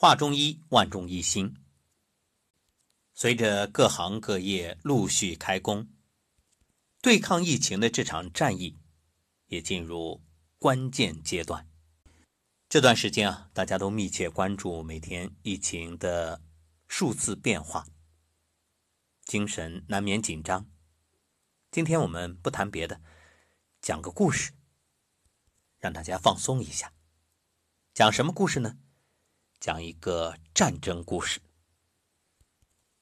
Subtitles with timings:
[0.00, 1.56] 画中医，万众一心。
[3.14, 5.88] 随着各行各业陆续开工，
[7.02, 8.78] 对抗疫情的这场战役
[9.46, 10.22] 也进入
[10.56, 11.68] 关键阶段。
[12.68, 16.40] 这段时间啊，大家都密切关注每天疫情的
[16.86, 17.84] 数字变化，
[19.24, 20.70] 精神难免紧张。
[21.72, 23.00] 今天我们不谈别的，
[23.80, 24.52] 讲个故事，
[25.80, 26.92] 让大家放松一下。
[27.92, 28.78] 讲什么故事呢？
[29.60, 31.40] 讲一个战争故事。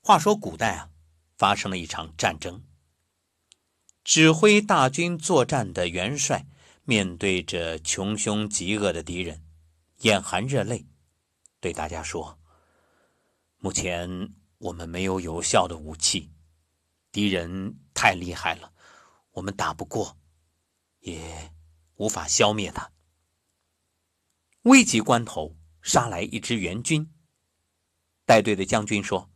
[0.00, 0.90] 话说古代啊，
[1.36, 2.64] 发生了一场战争。
[4.02, 6.46] 指挥大军作战的元帅
[6.84, 9.44] 面对着穷凶极恶的敌人，
[9.98, 10.86] 眼含热泪，
[11.60, 12.38] 对大家说
[13.58, 16.30] ：“目前我们没有有效的武器，
[17.10, 18.72] 敌人太厉害了，
[19.32, 20.16] 我们打不过，
[21.00, 21.52] 也
[21.96, 22.92] 无法消灭他。
[24.62, 25.56] 危急关头。”
[25.86, 27.08] 杀来一支援军，
[28.24, 29.30] 带队的将军说：“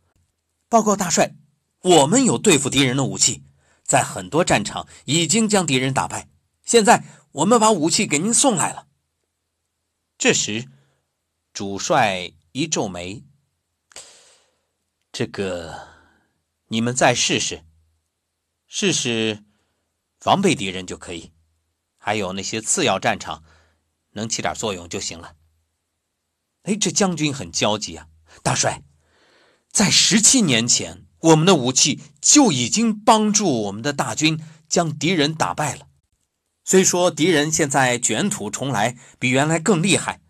[0.69, 1.37] 报告大帅，
[1.81, 3.45] 我们有对付敌人的武器，
[3.85, 6.29] 在很多战场已经将敌人打败。
[6.65, 8.89] 现在我们把武器给您送来了。”
[10.19, 10.69] 这时，
[11.53, 13.23] 主帅一皱眉
[15.13, 15.87] ：“这个，
[16.67, 17.65] 你们再试试，
[18.67, 19.45] 试试
[20.19, 21.31] 防备敌人就可以，
[21.97, 23.45] 还有那些次要战场，
[24.11, 25.37] 能起点作用就行了。”
[26.65, 28.09] 哎，这将军很焦急啊！
[28.43, 28.83] 大帅，
[29.73, 35.89] 在十七年前，我们的武器就已经帮助我们的大军将敌人打败了。
[36.65, 40.21] 虽说敌人现在卷土重来，比原来更厉害，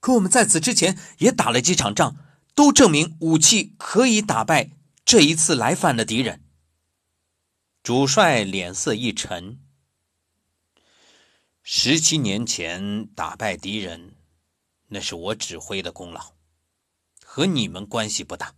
[0.00, 2.16] 可我们在此之前也打了几场仗，
[2.54, 4.70] 都证明武器可以打败
[5.04, 6.42] 这一次来犯的敌人。
[7.82, 9.58] 主帅脸色一沉：
[11.62, 14.14] 十七年前打败敌人。
[14.90, 16.34] 那是我指挥的功劳，
[17.24, 18.54] 和你们关系不大。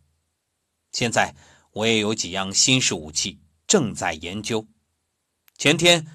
[0.91, 1.35] 现在
[1.73, 4.67] 我也有几样新式武器正在研究。
[5.57, 6.07] 前天，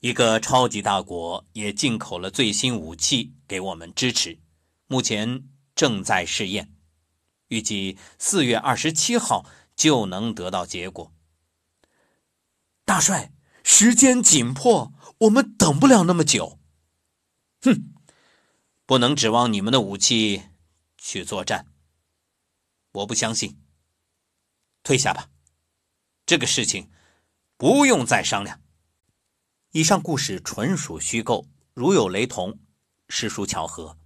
[0.00, 4.38] 一个超级大国也进口了最新武器给我们支持，
[4.86, 6.72] 目前正在试验，
[7.48, 11.12] 预计四月二十七号就能得到结果。
[12.84, 13.32] 大帅，
[13.64, 16.58] 时间紧迫，我们等不了那么久。
[17.62, 17.92] 哼！
[18.88, 20.44] 不能指望你们的武器
[20.96, 21.66] 去作战，
[22.92, 23.60] 我不相信。
[24.82, 25.28] 退下吧，
[26.24, 26.90] 这个事情
[27.58, 28.62] 不用再商量。
[29.72, 32.58] 以上故事纯属虚构，如有雷同，
[33.10, 33.98] 实属巧合。